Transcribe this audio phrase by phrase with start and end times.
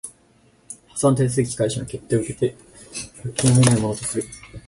[0.87, 2.55] 破産手続開始の決定を受けて
[3.21, 3.95] 復権を得ない者